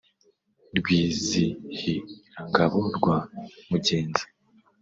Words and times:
Rwizihirangabo 0.77 2.79
rwa 2.97 3.17
Mugenza 3.69 4.23